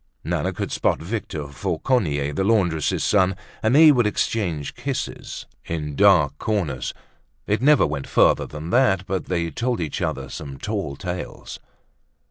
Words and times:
Nana 0.23 0.51
could 0.51 0.71
spot 0.71 0.99
Victor 0.99 1.45
Fauconnier, 1.49 2.33
the 2.33 2.43
laundress's 2.43 3.03
son 3.03 3.35
and 3.61 3.75
they 3.75 3.91
would 3.91 4.07
exchange 4.07 4.73
kisses 4.73 5.45
in 5.65 5.95
dark 5.95 6.39
corners. 6.39 6.91
It 7.45 7.61
never 7.61 7.85
went 7.85 8.07
farther 8.07 8.47
than 8.47 8.71
that, 8.71 9.05
but 9.05 9.25
they 9.25 9.51
told 9.51 9.79
each 9.79 10.01
other 10.01 10.27
some 10.27 10.57
tall 10.57 10.95
tales. 10.95 11.59